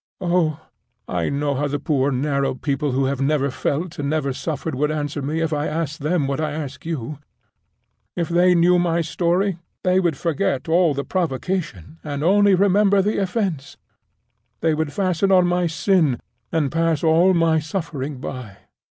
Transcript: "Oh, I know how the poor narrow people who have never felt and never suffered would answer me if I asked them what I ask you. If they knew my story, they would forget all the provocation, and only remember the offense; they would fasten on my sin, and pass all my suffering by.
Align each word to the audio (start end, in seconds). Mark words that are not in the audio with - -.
"Oh, 0.19 0.59
I 1.07 1.29
know 1.29 1.53
how 1.53 1.67
the 1.67 1.77
poor 1.77 2.09
narrow 2.11 2.55
people 2.55 2.93
who 2.93 3.05
have 3.05 3.21
never 3.21 3.51
felt 3.51 3.99
and 3.99 4.09
never 4.09 4.33
suffered 4.33 4.73
would 4.73 4.89
answer 4.89 5.21
me 5.21 5.41
if 5.41 5.53
I 5.53 5.67
asked 5.67 5.99
them 5.99 6.25
what 6.25 6.41
I 6.41 6.53
ask 6.53 6.87
you. 6.87 7.19
If 8.15 8.27
they 8.27 8.55
knew 8.55 8.79
my 8.79 9.01
story, 9.01 9.59
they 9.83 9.99
would 9.99 10.17
forget 10.17 10.67
all 10.67 10.95
the 10.95 11.03
provocation, 11.05 11.99
and 12.03 12.23
only 12.23 12.55
remember 12.55 13.03
the 13.03 13.19
offense; 13.21 13.77
they 14.61 14.73
would 14.73 14.91
fasten 14.91 15.31
on 15.31 15.45
my 15.45 15.67
sin, 15.67 16.19
and 16.51 16.71
pass 16.71 17.03
all 17.03 17.35
my 17.35 17.59
suffering 17.59 18.17
by. 18.17 18.57